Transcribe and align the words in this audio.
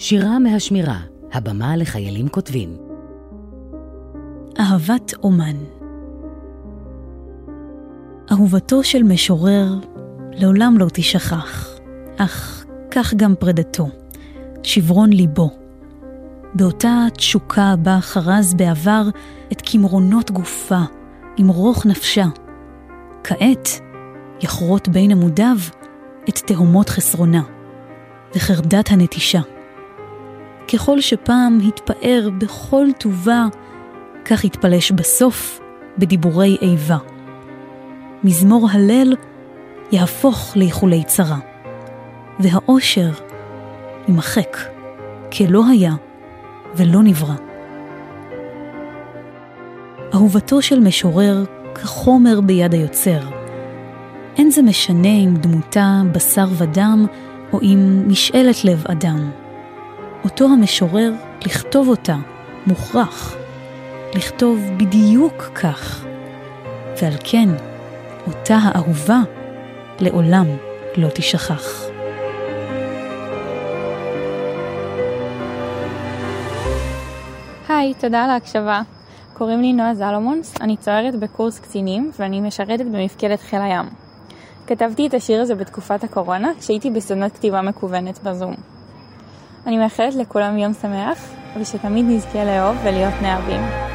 שירה 0.00 0.38
מהשמירה, 0.38 0.98
הבמה 1.32 1.76
לחיילים 1.76 2.28
כותבים. 2.28 2.76
אהבת 4.60 5.14
אומן 5.22 5.56
אהובתו 8.32 8.84
של 8.84 9.02
משורר 9.02 9.74
לעולם 10.32 10.78
לא 10.78 10.86
תשכח, 10.92 11.78
אך 12.16 12.64
כך 12.90 13.14
גם 13.14 13.34
פרידתו, 13.38 13.88
שברון 14.62 15.10
ליבו. 15.12 15.50
באותה 16.54 17.06
תשוקה 17.16 17.74
בה 17.82 17.98
חרז 18.00 18.54
בעבר 18.54 19.02
את 19.52 19.62
קמרונות 19.62 20.30
גופה, 20.30 20.80
עם 21.36 21.48
רוך 21.48 21.86
נפשה. 21.86 22.24
כעת 23.24 23.68
יחרוט 24.40 24.88
בין 24.88 25.10
עמודיו 25.10 25.56
את 26.28 26.38
תהומות 26.38 26.88
חסרונה, 26.88 27.42
וחרדת 28.36 28.90
הנטישה. 28.90 29.40
ככל 30.72 31.00
שפעם 31.00 31.58
התפאר 31.68 32.28
בכל 32.38 32.86
טובה, 32.98 33.46
כך 34.24 34.44
התפלש 34.44 34.92
בסוף 34.92 35.60
בדיבורי 35.98 36.56
איבה. 36.62 36.98
מזמור 38.24 38.68
הלל 38.70 39.14
יהפוך 39.92 40.56
לאיחולי 40.56 41.04
צרה, 41.04 41.38
והאושר 42.38 43.10
יימחק 44.08 44.56
כלא 45.32 45.62
היה 45.70 45.92
ולא 46.74 47.02
נברא. 47.02 47.34
אהובתו 50.14 50.62
של 50.62 50.80
משורר 50.80 51.44
כחומר 51.74 52.40
ביד 52.40 52.74
היוצר. 52.74 53.20
אין 54.36 54.50
זה 54.50 54.62
משנה 54.62 55.08
אם 55.08 55.34
דמותה 55.36 56.02
בשר 56.12 56.46
ודם, 56.58 57.06
או 57.52 57.60
אם 57.62 58.02
משאלת 58.08 58.64
לב 58.64 58.84
אדם. 58.88 59.30
אותו 60.24 60.44
המשורר, 60.44 61.12
לכתוב 61.46 61.88
אותה, 61.88 62.16
מוכרח. 62.66 63.36
לכתוב 64.14 64.60
בדיוק 64.76 65.34
כך. 65.54 66.04
ועל 67.02 67.12
כן, 67.24 67.48
אותה 68.26 68.56
האהובה 68.62 69.18
לעולם 70.00 70.46
לא 70.96 71.08
תשכח. 71.08 71.82
היי, 77.68 77.94
תודה 77.94 78.24
על 78.24 78.30
ההקשבה. 78.30 78.82
קוראים 79.34 79.60
לי 79.60 79.72
נועה 79.72 79.94
זלומונס, 79.94 80.54
אני 80.60 80.76
צוערת 80.76 81.16
בקורס 81.16 81.58
קצינים 81.58 82.10
ואני 82.18 82.40
משרתת 82.40 82.84
במפקדת 82.84 83.40
חיל 83.40 83.60
הים. 83.60 83.86
כתבתי 84.66 85.06
את 85.06 85.14
השיר 85.14 85.42
הזה 85.42 85.54
בתקופת 85.54 86.04
הקורונה, 86.04 86.48
כשהייתי 86.58 86.90
בסדנת 86.90 87.32
כתיבה 87.32 87.62
מקוונת 87.62 88.22
בזום. 88.22 88.77
אני 89.68 89.78
מאחלת 89.78 90.14
לכולם 90.14 90.58
יום 90.58 90.72
שמח, 90.72 91.18
ושתמיד 91.60 92.06
נזכה 92.08 92.44
לאהוב 92.44 92.76
ולהיות 92.84 93.14
נאהבים. 93.22 93.87